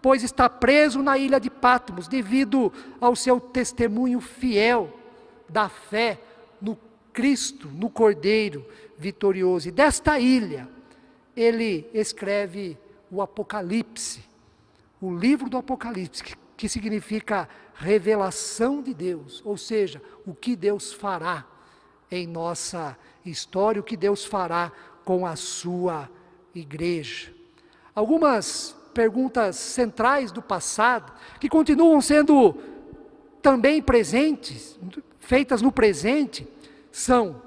pois 0.06 0.22
está 0.22 0.48
preso 0.48 1.02
na 1.02 1.18
ilha 1.18 1.40
de 1.40 1.50
Patmos 1.50 2.06
devido 2.06 2.72
ao 3.00 3.16
seu 3.16 3.40
testemunho 3.40 4.20
fiel 4.20 4.96
da 5.48 5.68
fé 5.68 6.20
no 6.62 6.78
Cristo, 7.12 7.66
no 7.66 7.90
Cordeiro 7.90 8.64
vitorioso. 8.96 9.68
E 9.68 9.72
desta 9.72 10.16
ilha, 10.20 10.68
ele 11.36 11.90
escreve 11.92 12.78
o 13.10 13.20
Apocalipse, 13.20 14.22
o 15.00 15.12
livro 15.12 15.50
do 15.50 15.56
Apocalipse, 15.56 16.22
que, 16.22 16.36
que 16.56 16.68
significa 16.68 17.48
revelação 17.74 18.80
de 18.80 18.94
Deus, 18.94 19.42
ou 19.44 19.56
seja, 19.56 20.00
o 20.24 20.32
que 20.32 20.54
Deus 20.54 20.92
fará 20.92 21.44
em 22.10 22.26
nossa 22.26 22.96
história, 23.24 23.80
o 23.80 23.84
que 23.84 23.96
Deus 23.96 24.24
fará 24.24 24.72
com 25.04 25.26
a 25.26 25.36
sua 25.36 26.08
igreja. 26.54 27.32
Algumas 27.94 28.76
perguntas 28.92 29.56
centrais 29.56 30.32
do 30.32 30.40
passado, 30.40 31.12
que 31.40 31.48
continuam 31.48 32.00
sendo 32.00 32.56
também 33.42 33.82
presentes, 33.82 34.78
feitas 35.18 35.60
no 35.62 35.70
presente, 35.70 36.48
são: 36.90 37.42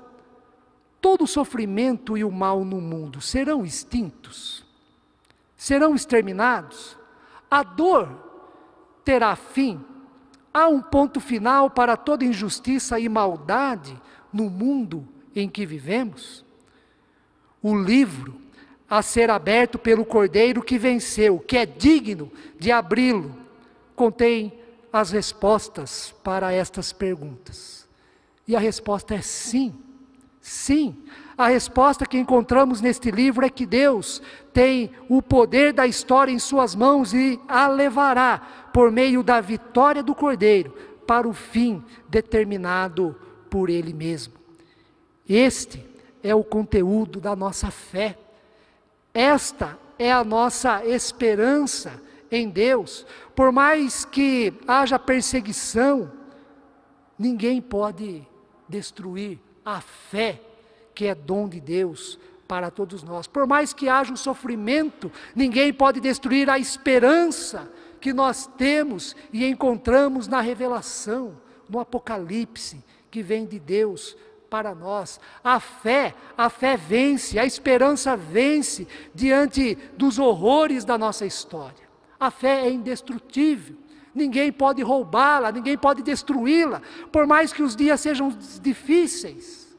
todo 1.01 1.23
o 1.23 1.27
sofrimento 1.27 2.17
e 2.17 2.23
o 2.23 2.31
mal 2.31 2.63
no 2.63 2.79
mundo 2.79 3.19
serão 3.19 3.65
extintos? 3.65 4.65
Serão 5.57 5.95
exterminados? 5.95 6.97
A 7.49 7.63
dor 7.63 8.09
terá 9.03 9.35
fim? 9.35 9.83
Há 10.53 10.67
um 10.67 10.81
ponto 10.81 11.19
final 11.19 11.69
para 11.69 11.97
toda 11.97 12.23
injustiça 12.23 12.99
e 12.99 13.09
maldade 13.09 13.99
no 14.31 14.49
mundo 14.49 15.07
em 15.35 15.47
que 15.49 15.65
vivemos? 15.65 16.45
O 17.61 17.75
livro 17.75 18.35
a 18.89 19.01
ser 19.01 19.29
aberto 19.29 19.77
pelo 19.77 20.03
Cordeiro 20.03 20.63
que 20.63 20.77
venceu, 20.77 21.39
que 21.39 21.57
é 21.57 21.65
digno 21.65 22.31
de 22.57 22.71
abri-lo, 22.71 23.35
contém 23.95 24.53
as 24.91 25.11
respostas 25.11 26.13
para 26.23 26.51
estas 26.51 26.91
perguntas. 26.91 27.87
E 28.47 28.55
a 28.55 28.59
resposta 28.59 29.13
é 29.13 29.21
sim. 29.21 29.73
Sim. 30.41 30.97
A 31.37 31.47
resposta 31.47 32.05
que 32.05 32.17
encontramos 32.17 32.81
neste 32.81 33.11
livro 33.11 33.45
é 33.45 33.49
que 33.49 33.65
Deus 33.65 34.21
tem 34.51 34.91
o 35.07 35.21
poder 35.21 35.71
da 35.71 35.85
história 35.85 36.31
em 36.31 36.39
Suas 36.39 36.73
mãos 36.73 37.13
e 37.13 37.39
a 37.47 37.67
levará, 37.67 38.69
por 38.73 38.91
meio 38.91 39.21
da 39.21 39.39
vitória 39.39 40.01
do 40.01 40.15
Cordeiro, 40.15 40.73
para 41.05 41.27
o 41.27 41.33
fim 41.33 41.83
determinado 42.09 43.15
por 43.49 43.69
Ele 43.69 43.93
mesmo. 43.93 44.33
Este 45.27 45.85
é 46.23 46.33
o 46.33 46.43
conteúdo 46.43 47.19
da 47.19 47.35
nossa 47.35 47.71
fé. 47.71 48.17
Esta 49.13 49.77
é 49.97 50.11
a 50.11 50.23
nossa 50.23 50.85
esperança 50.85 52.01
em 52.31 52.49
Deus. 52.49 53.05
Por 53.35 53.51
mais 53.51 54.05
que 54.05 54.53
haja 54.67 54.97
perseguição, 54.99 56.11
ninguém 57.17 57.61
pode 57.61 58.27
destruir 58.67 59.39
a 59.65 59.81
fé 59.81 60.41
que 60.93 61.05
é 61.05 61.15
dom 61.15 61.47
de 61.47 61.59
Deus 61.59 62.19
para 62.47 62.69
todos 62.71 63.03
nós. 63.03 63.27
Por 63.27 63.47
mais 63.47 63.71
que 63.73 63.87
haja 63.87 64.11
um 64.11 64.17
sofrimento, 64.17 65.11
ninguém 65.35 65.71
pode 65.71 65.99
destruir 65.99 66.49
a 66.49 66.59
esperança 66.59 67.71
que 68.01 68.11
nós 68.11 68.47
temos 68.57 69.15
e 69.31 69.45
encontramos 69.45 70.27
na 70.27 70.41
revelação, 70.41 71.37
no 71.69 71.79
Apocalipse, 71.79 72.83
que 73.09 73.21
vem 73.21 73.45
de 73.45 73.59
Deus 73.59 74.15
para 74.49 74.73
nós. 74.73 75.19
A 75.43 75.59
fé, 75.59 76.15
a 76.37 76.49
fé 76.49 76.75
vence, 76.75 77.37
a 77.37 77.45
esperança 77.45 78.15
vence 78.17 78.87
diante 79.13 79.75
dos 79.95 80.17
horrores 80.17 80.83
da 80.83 80.97
nossa 80.97 81.25
história. 81.25 81.87
A 82.19 82.31
fé 82.31 82.67
é 82.67 82.69
indestrutível. 82.69 83.77
Ninguém 84.13 84.51
pode 84.51 84.81
roubá-la, 84.81 85.51
ninguém 85.51 85.77
pode 85.77 86.01
destruí-la, 86.01 86.81
por 87.11 87.27
mais 87.27 87.53
que 87.53 87.61
os 87.61 87.75
dias 87.75 88.01
sejam 88.01 88.29
difíceis. 88.61 89.77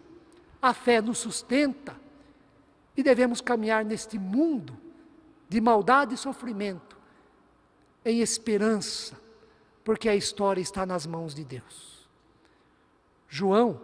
A 0.62 0.72
fé 0.72 1.00
nos 1.02 1.18
sustenta 1.18 1.98
e 2.96 3.02
devemos 3.02 3.40
caminhar 3.40 3.84
neste 3.84 4.18
mundo 4.18 4.78
de 5.48 5.60
maldade 5.60 6.14
e 6.14 6.18
sofrimento 6.18 6.96
em 8.04 8.20
esperança, 8.20 9.18
porque 9.84 10.08
a 10.08 10.14
história 10.14 10.60
está 10.60 10.86
nas 10.86 11.06
mãos 11.06 11.34
de 11.34 11.44
Deus. 11.44 11.99
João 13.30 13.80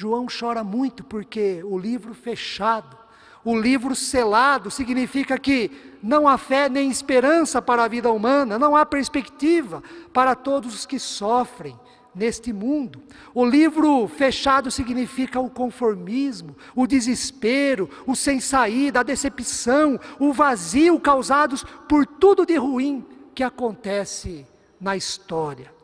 João 0.00 0.26
chora 0.26 0.62
muito 0.62 1.02
porque 1.02 1.60
o 1.64 1.76
livro 1.76 2.14
fechado, 2.14 2.96
o 3.44 3.58
livro 3.58 3.96
selado, 3.96 4.70
significa 4.70 5.36
que 5.36 5.72
não 6.00 6.28
há 6.28 6.38
fé 6.38 6.68
nem 6.68 6.88
esperança 6.88 7.60
para 7.60 7.82
a 7.82 7.88
vida 7.88 8.08
humana, 8.12 8.60
não 8.60 8.76
há 8.76 8.86
perspectiva 8.86 9.82
para 10.12 10.36
todos 10.36 10.72
os 10.72 10.86
que 10.86 11.00
sofrem 11.00 11.76
neste 12.14 12.52
mundo. 12.52 13.02
O 13.34 13.44
livro 13.44 14.06
fechado 14.06 14.70
significa 14.70 15.40
o 15.40 15.50
conformismo, 15.50 16.56
o 16.76 16.86
desespero, 16.86 17.90
o 18.06 18.14
sem 18.14 18.38
saída, 18.38 19.00
a 19.00 19.02
decepção, 19.02 19.98
o 20.20 20.32
vazio 20.32 21.00
causados 21.00 21.64
por 21.88 22.06
tudo 22.06 22.46
de 22.46 22.54
ruim 22.54 23.04
que 23.34 23.42
acontece 23.42 24.46
na 24.80 24.96
história. 24.96 25.76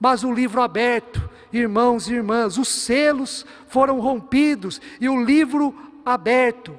Mas 0.00 0.22
o 0.22 0.32
livro 0.32 0.62
aberto, 0.62 1.28
irmãos 1.52 2.08
e 2.08 2.14
irmãs, 2.14 2.58
os 2.58 2.68
selos 2.68 3.44
foram 3.66 4.00
rompidos 4.00 4.80
e 5.00 5.08
o 5.08 5.24
livro 5.24 5.74
aberto 6.04 6.78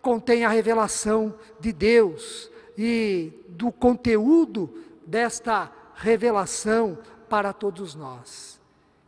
contém 0.00 0.44
a 0.44 0.48
revelação 0.48 1.34
de 1.58 1.72
Deus 1.72 2.50
e 2.76 3.32
do 3.48 3.70
conteúdo 3.70 4.72
desta 5.06 5.70
revelação 5.94 6.98
para 7.28 7.52
todos 7.52 7.94
nós. 7.94 8.60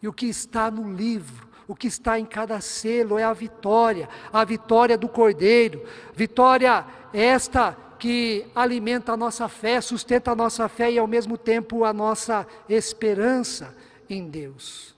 E 0.03 0.09
o 0.09 0.13
que 0.13 0.27
está 0.27 0.71
no 0.71 0.93
livro, 0.93 1.49
o 1.67 1.75
que 1.75 1.87
está 1.87 2.19
em 2.19 2.25
cada 2.27 2.61
selo 2.61 3.19
é 3.19 3.25
a 3.25 3.33
vitória, 3.33 4.09
a 4.33 4.45
vitória 4.45 4.99
do 4.99 5.09
Cordeiro, 5.09 5.85
vitória 6.15 6.85
esta 7.13 7.77
que 7.99 8.45
alimenta 8.55 9.13
a 9.13 9.17
nossa 9.17 9.49
fé, 9.49 9.81
sustenta 9.81 10.33
a 10.33 10.37
nossa 10.37 10.69
fé 10.69 10.91
e 10.91 10.99
ao 10.99 11.07
mesmo 11.07 11.39
tempo 11.39 11.85
a 11.85 11.93
nossa 11.93 12.47
esperança 12.69 13.75
em 14.13 14.29
Deus. 14.29 14.95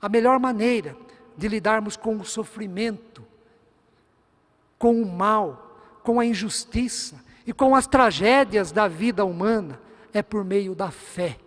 A 0.00 0.08
melhor 0.08 0.38
maneira 0.38 0.96
de 1.36 1.48
lidarmos 1.48 1.96
com 1.96 2.16
o 2.16 2.24
sofrimento, 2.24 3.24
com 4.78 5.00
o 5.00 5.06
mal, 5.06 5.80
com 6.02 6.18
a 6.18 6.26
injustiça 6.26 7.22
e 7.46 7.52
com 7.52 7.74
as 7.74 7.86
tragédias 7.86 8.72
da 8.72 8.88
vida 8.88 9.24
humana 9.24 9.80
é 10.12 10.22
por 10.22 10.44
meio 10.44 10.74
da 10.74 10.90
fé 10.90 11.38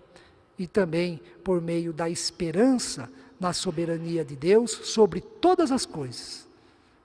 e 0.58 0.68
também 0.68 1.22
por 1.44 1.62
meio 1.62 1.92
da 1.92 2.10
esperança 2.10 3.10
na 3.40 3.54
soberania 3.54 4.24
de 4.24 4.36
Deus 4.36 4.72
sobre 4.72 5.22
todas 5.22 5.72
as 5.72 5.86
coisas. 5.86 6.48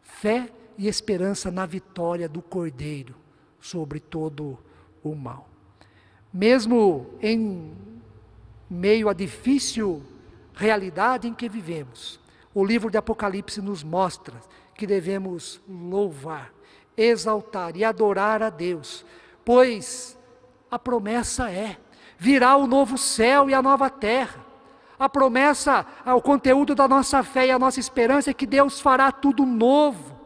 Fé 0.03 0.51
e 0.79 0.87
esperança 0.87 1.51
na 1.51 1.67
vitória 1.67 2.29
do 2.29 2.43
Cordeiro 2.43 3.15
sobre 3.61 3.99
todo 3.99 4.59
o 5.03 5.15
mal. 5.15 5.49
Mesmo 6.33 7.07
em 7.21 7.73
meio 8.69 9.09
à 9.09 9.13
difícil 9.13 10.03
realidade 10.55 11.29
em 11.29 11.35
que 11.35 11.49
vivemos, 11.49 12.19
o 12.55 12.65
livro 12.65 12.91
de 12.91 12.97
Apocalipse 12.97 13.61
nos 13.61 13.85
mostra 13.85 14.35
que 14.75 14.87
devemos 14.87 15.61
louvar, 15.69 16.53
exaltar 16.97 17.77
e 17.77 17.85
adorar 17.85 18.43
a 18.43 18.51
Deus, 18.51 19.05
pois 19.45 20.19
a 20.71 20.79
promessa 20.79 21.51
é: 21.51 21.77
virá 22.19 22.57
o 22.57 22.67
novo 22.67 22.97
céu 22.97 23.49
e 23.49 23.55
a 23.55 23.63
nova 23.63 23.91
terra. 23.91 24.45
A 24.99 25.09
promessa, 25.09 25.85
o 26.07 26.23
conteúdo 26.23 26.75
da 26.75 26.89
nossa 26.89 27.23
fé 27.23 27.49
e 27.49 27.51
a 27.51 27.59
nossa 27.59 27.79
esperança 27.79 28.31
é 28.31 28.35
que 28.35 28.47
Deus 28.47 28.81
fará 28.81 29.13
tudo 29.13 29.45
novo. 29.45 30.17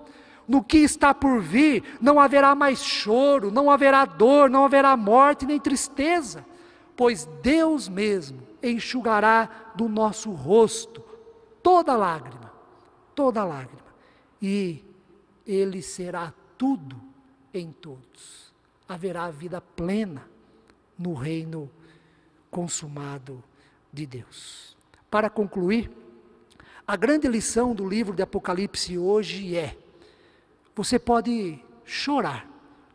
No 0.46 0.62
que 0.62 0.78
está 0.78 1.12
por 1.12 1.40
vir, 1.40 1.82
não 2.00 2.20
haverá 2.20 2.54
mais 2.54 2.82
choro, 2.82 3.50
não 3.50 3.70
haverá 3.70 4.04
dor, 4.04 4.48
não 4.48 4.64
haverá 4.64 4.96
morte 4.96 5.46
nem 5.46 5.58
tristeza, 5.60 6.44
pois 7.00 7.24
Deus 7.40 7.88
mesmo 7.88 8.46
enxugará 8.62 9.72
do 9.74 9.88
nosso 9.88 10.32
rosto 10.32 11.02
toda 11.62 11.96
lágrima, 11.96 12.52
toda 13.14 13.42
lágrima, 13.42 13.86
e 14.42 14.84
Ele 15.46 15.80
será 15.80 16.34
tudo 16.58 17.00
em 17.54 17.72
todos. 17.72 18.52
Haverá 18.86 19.30
vida 19.30 19.62
plena 19.62 20.28
no 20.98 21.14
reino 21.14 21.70
consumado 22.50 23.42
de 23.90 24.04
Deus. 24.04 24.76
Para 25.10 25.30
concluir, 25.30 25.90
a 26.86 26.96
grande 26.96 27.26
lição 27.28 27.74
do 27.74 27.88
livro 27.88 28.14
de 28.14 28.22
Apocalipse 28.22 28.98
hoje 28.98 29.56
é: 29.56 29.74
você 30.76 30.98
pode 30.98 31.64
chorar, 31.82 32.46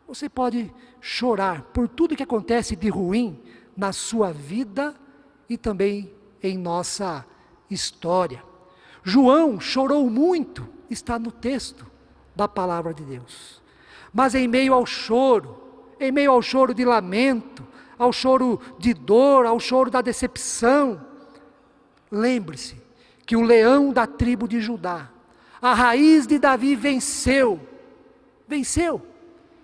você 0.06 0.28
pode 0.28 0.72
chorar 1.00 1.62
por 1.72 1.88
tudo 1.88 2.14
que 2.14 2.22
acontece 2.22 2.76
de 2.76 2.88
ruim 2.88 3.42
na 3.76 3.92
sua 3.92 4.32
vida 4.32 4.94
e 5.48 5.56
também 5.56 6.12
em 6.42 6.56
nossa 6.56 7.24
história. 7.70 8.42
João 9.02 9.60
chorou 9.60 10.08
muito, 10.08 10.66
está 10.90 11.18
no 11.18 11.30
texto 11.30 11.86
da 12.34 12.48
palavra 12.48 12.92
de 12.92 13.04
Deus. 13.04 13.62
Mas 14.12 14.34
em 14.34 14.48
meio 14.48 14.72
ao 14.72 14.86
choro, 14.86 15.62
em 16.00 16.10
meio 16.10 16.30
ao 16.30 16.42
choro 16.42 16.74
de 16.74 16.84
lamento, 16.84 17.66
ao 17.98 18.12
choro 18.12 18.60
de 18.78 18.92
dor, 18.92 19.46
ao 19.46 19.58
choro 19.60 19.90
da 19.90 20.00
decepção, 20.00 21.00
lembre-se 22.10 22.76
que 23.24 23.36
o 23.36 23.42
leão 23.42 23.92
da 23.92 24.06
tribo 24.06 24.46
de 24.46 24.60
Judá, 24.60 25.10
a 25.60 25.74
raiz 25.74 26.26
de 26.26 26.38
Davi 26.38 26.76
venceu, 26.76 27.60
venceu, 28.46 29.04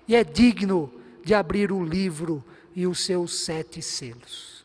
e 0.09 0.17
é 0.17 0.25
digno 0.25 0.93
de 1.25 1.35
abrir 1.35 1.71
o 1.71 1.85
livro 1.85 2.45
e 2.75 2.87
os 2.87 3.01
seus 3.01 3.35
sete 3.45 3.83
selos. 3.83 4.65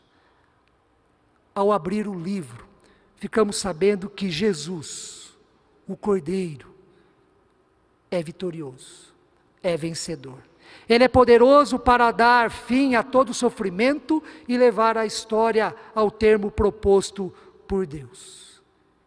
Ao 1.54 1.72
abrir 1.72 2.06
o 2.06 2.14
livro, 2.14 2.66
ficamos 3.16 3.56
sabendo 3.56 4.08
que 4.08 4.30
Jesus, 4.30 5.36
o 5.86 5.96
Cordeiro, 5.96 6.74
é 8.10 8.22
vitorioso, 8.22 9.14
é 9.62 9.76
vencedor. 9.76 10.38
Ele 10.88 11.04
é 11.04 11.08
poderoso 11.08 11.78
para 11.78 12.10
dar 12.10 12.50
fim 12.50 12.94
a 12.94 13.02
todo 13.02 13.34
sofrimento 13.34 14.22
e 14.46 14.56
levar 14.56 14.96
a 14.96 15.04
história 15.04 15.74
ao 15.94 16.10
termo 16.10 16.50
proposto 16.50 17.32
por 17.66 17.86
Deus. 17.86 18.62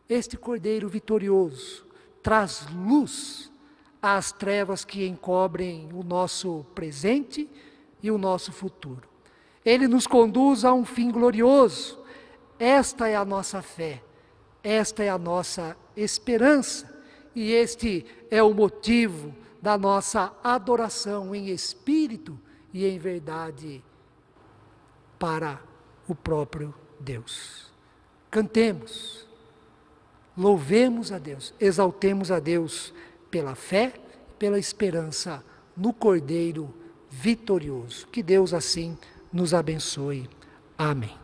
Este 0.07 0.37
Cordeiro 0.37 0.87
vitorioso 0.89 1.85
traz 2.21 2.67
luz 2.69 3.51
às 4.01 4.31
trevas 4.31 4.83
que 4.83 5.07
encobrem 5.07 5.89
o 5.93 6.03
nosso 6.03 6.65
presente 6.75 7.49
e 8.01 8.09
o 8.09 8.17
nosso 8.17 8.51
futuro. 8.51 9.09
Ele 9.63 9.87
nos 9.87 10.07
conduz 10.07 10.65
a 10.65 10.73
um 10.73 10.83
fim 10.83 11.11
glorioso, 11.11 11.99
esta 12.57 13.07
é 13.07 13.15
a 13.15 13.25
nossa 13.25 13.61
fé, 13.61 14.03
esta 14.63 15.03
é 15.03 15.09
a 15.09 15.17
nossa 15.17 15.75
esperança, 15.95 16.89
e 17.35 17.51
este 17.51 18.05
é 18.29 18.41
o 18.43 18.53
motivo 18.53 19.33
da 19.61 19.77
nossa 19.77 20.33
adoração 20.43 21.33
em 21.33 21.49
espírito 21.49 22.37
e 22.73 22.85
em 22.85 22.97
verdade 22.97 23.83
para 25.17 25.61
o 26.07 26.15
próprio 26.15 26.73
Deus. 26.99 27.71
Cantemos, 28.29 29.27
louvemos 30.35 31.11
a 31.11 31.19
Deus, 31.19 31.53
exaltemos 31.59 32.31
a 32.31 32.39
Deus 32.39 32.93
pela 33.29 33.55
fé, 33.55 33.93
pela 34.39 34.57
esperança 34.57 35.43
no 35.77 35.93
Cordeiro 35.93 36.73
vitorioso. 37.11 38.07
Que 38.07 38.23
Deus 38.23 38.53
assim 38.53 38.97
nos 39.31 39.53
abençoe. 39.53 40.27
Amém. 40.77 41.20